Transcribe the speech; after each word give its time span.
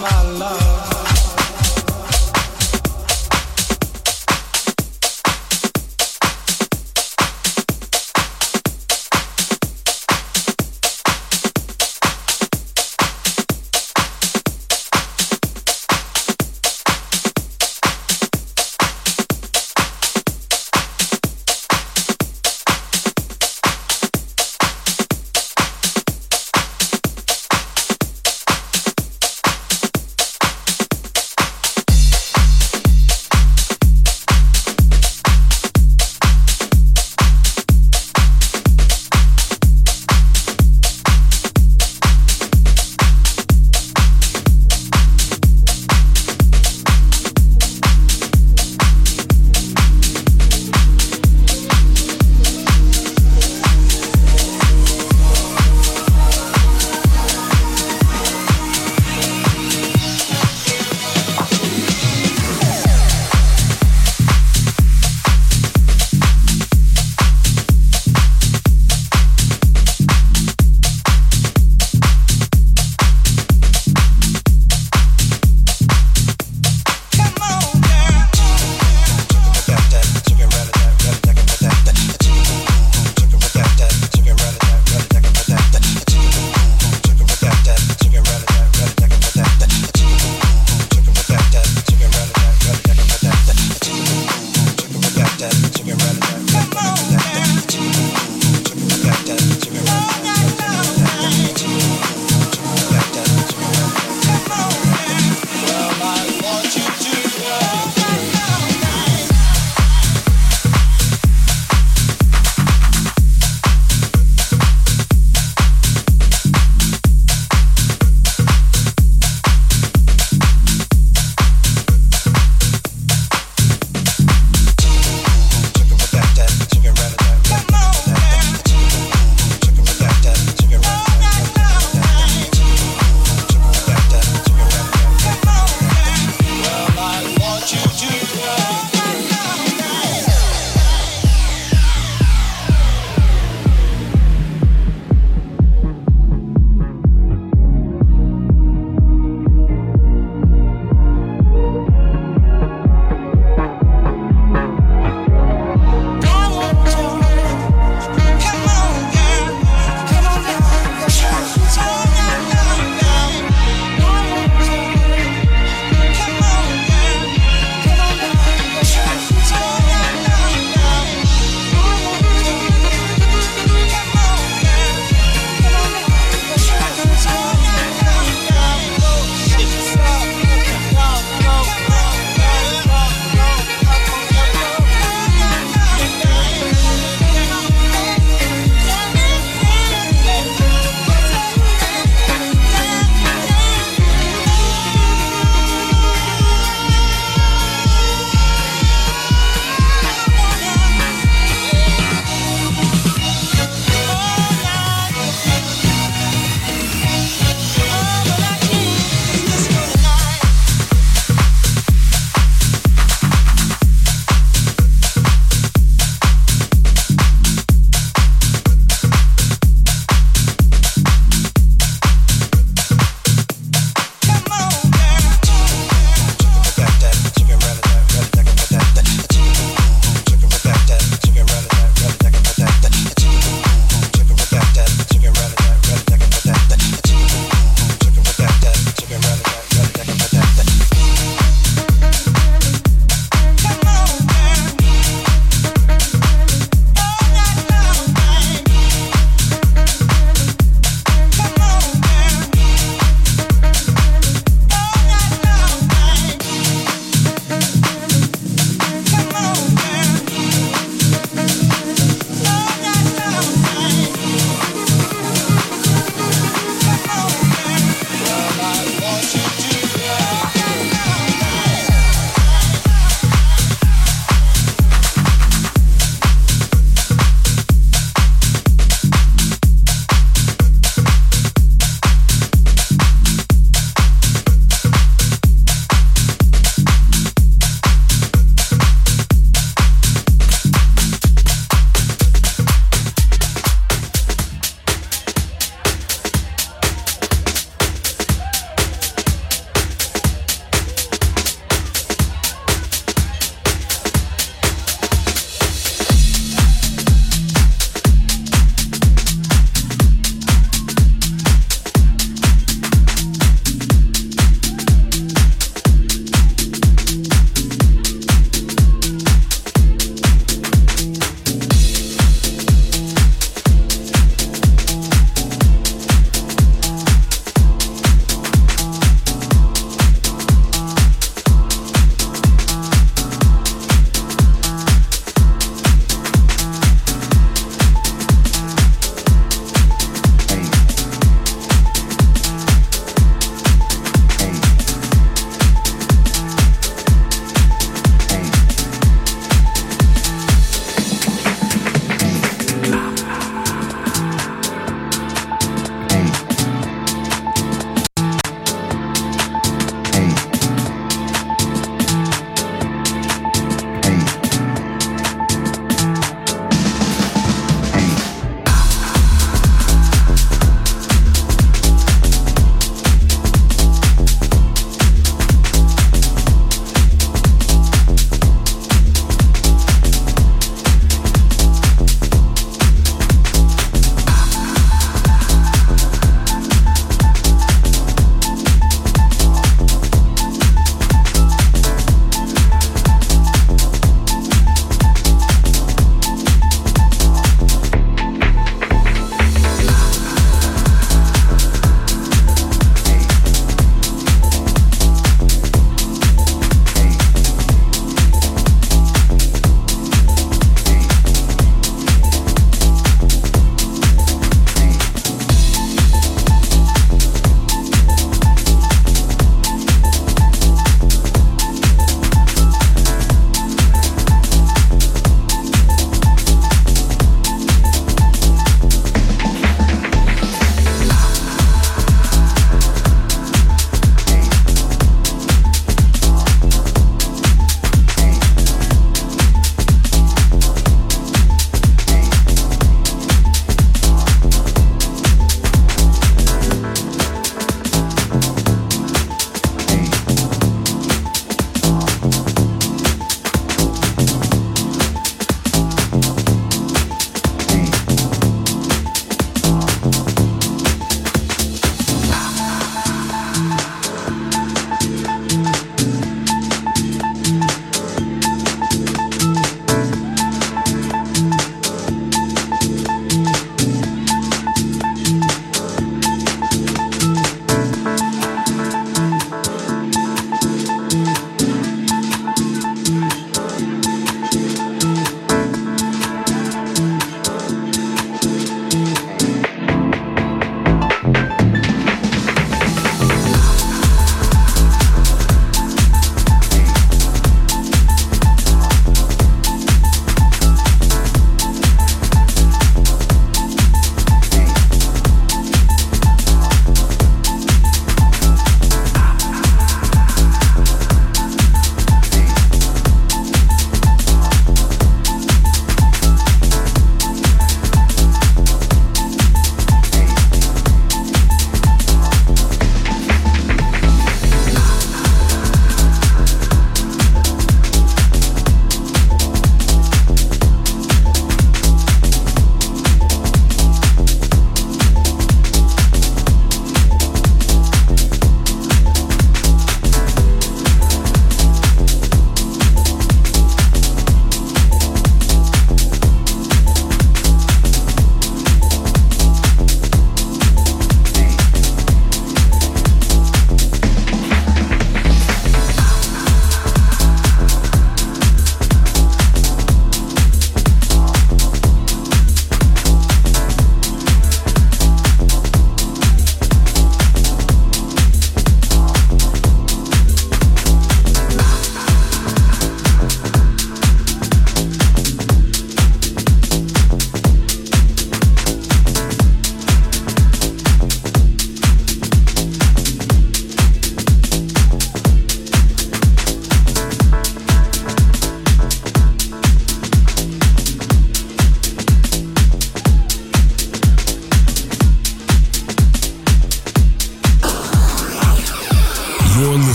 my 0.00 0.22
love. 0.38 0.99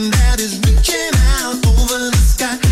that 0.00 0.40
is 0.40 0.58
reaching 0.60 1.12
out 1.36 1.54
over 1.66 2.10
the 2.10 2.16
sky. 2.16 2.71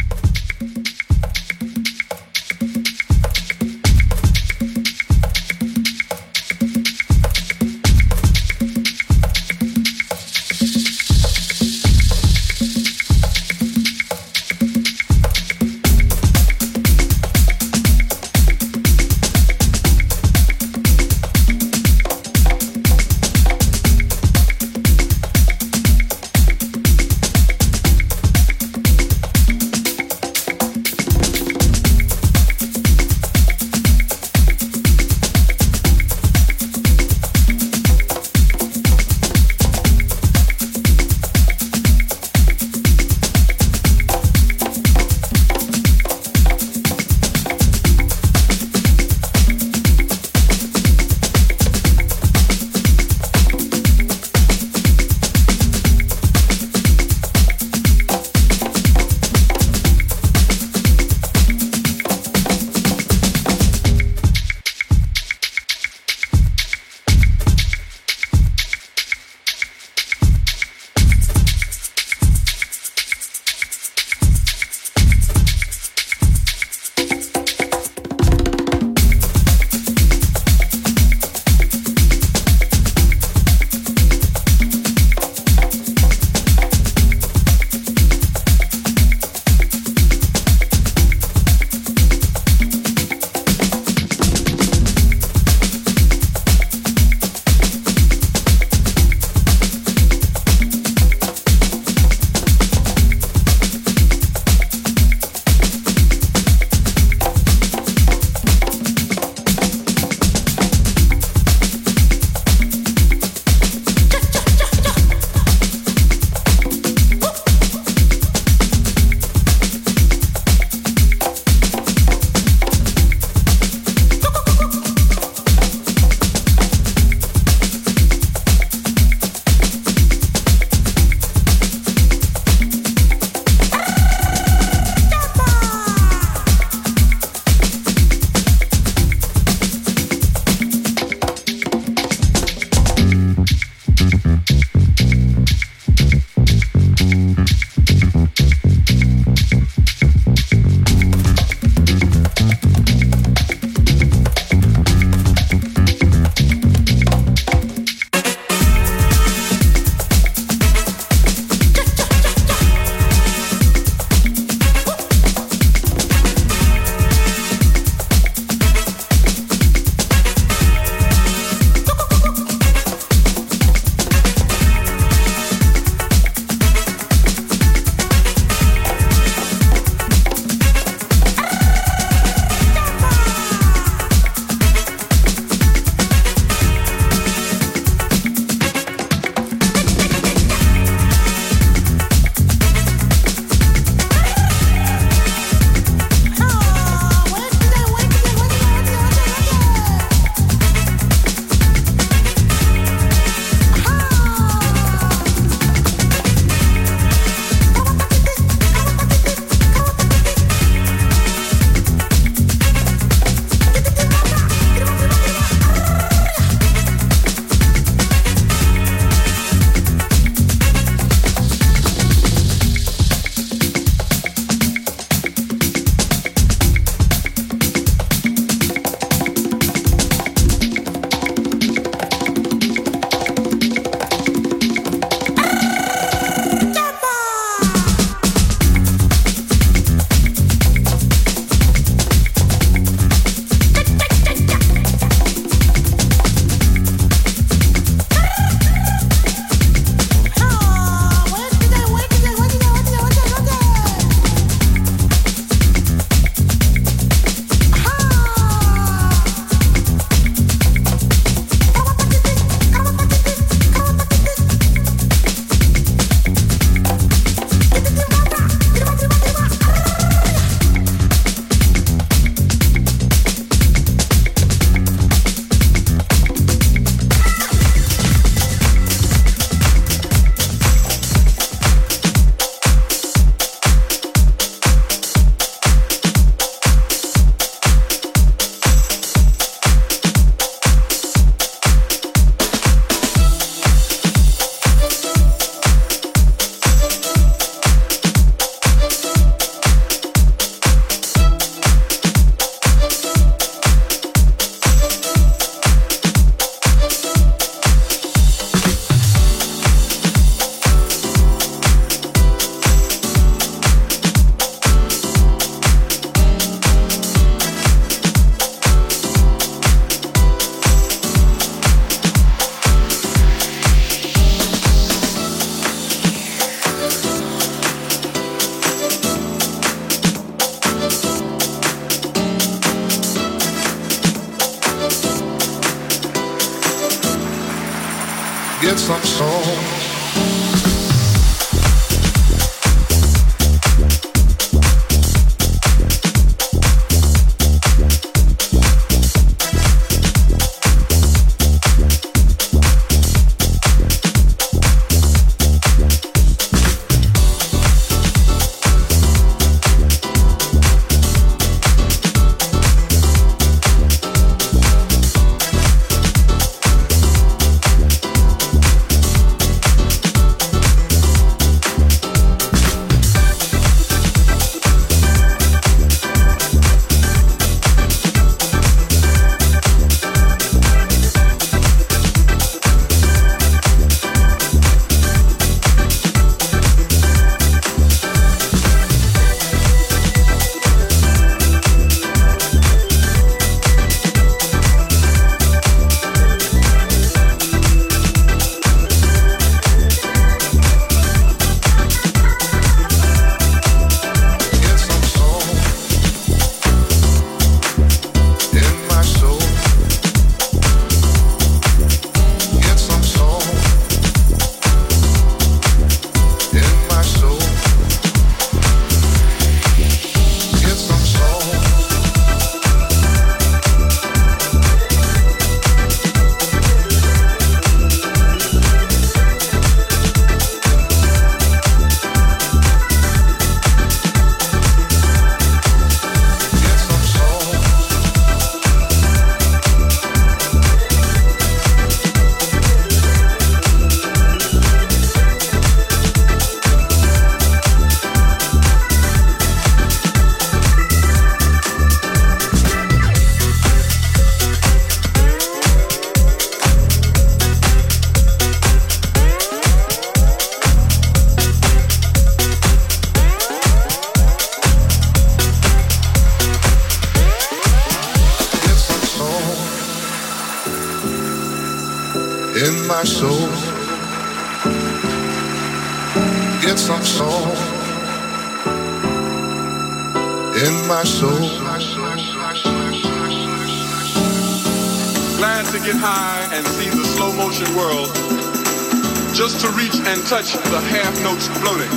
Floating. 491.61 491.93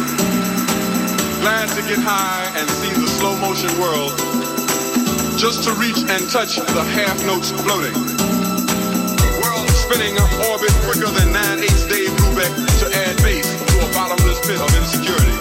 Glad 1.40 1.72
to 1.72 1.82
get 1.88 1.96
high 1.96 2.52
and 2.52 2.68
see 2.68 2.92
the 2.92 3.08
slow 3.16 3.32
motion 3.40 3.72
world. 3.80 4.12
Just 5.40 5.64
to 5.64 5.72
reach 5.80 5.96
and 6.04 6.22
touch 6.28 6.60
the 6.60 6.84
half 6.92 7.16
notes 7.24 7.48
floating. 7.64 7.96
World 9.40 9.68
spinning 9.72 10.20
an 10.20 10.30
orbit 10.52 10.72
quicker 10.84 11.08
than 11.08 11.32
9 11.32 11.64
8 11.64 11.68
Dave 11.88 12.12
Brubeck 12.20 12.52
to 12.80 12.86
add 12.92 13.16
base 13.24 13.48
to 13.48 13.76
a 13.80 13.88
bottomless 13.96 14.40
pit 14.44 14.60
of 14.60 14.70
insecurity. 14.76 15.36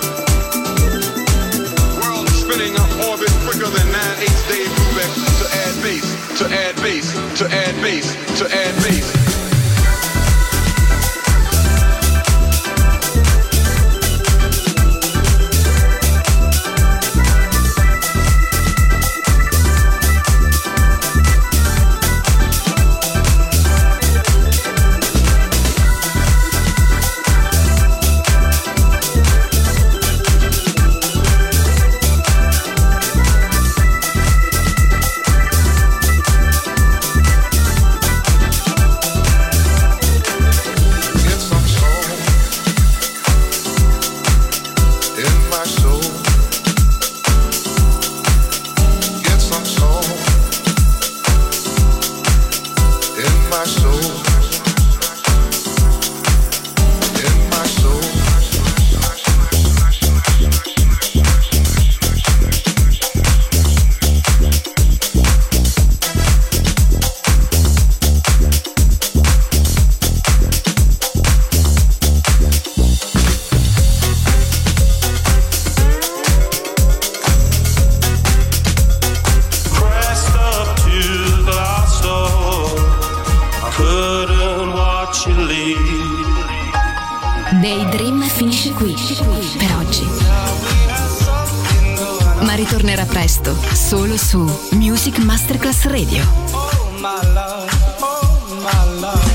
World 2.00 2.28
spinning 2.32 2.74
an 2.80 2.90
orbit 3.04 3.32
quicker 3.44 3.68
than 3.68 3.88
9 3.92 4.24
8 4.24 4.52
Dave 4.52 4.72
Brubeck 4.72 5.12
to 5.40 5.46
add 5.68 5.76
base, 5.84 6.10
to 6.40 6.46
add 6.48 6.76
base, 6.80 7.12
to 7.40 7.46
add 7.52 7.76
base, 7.84 8.10
to 8.40 8.46
add 8.48 8.76
base. 8.88 9.33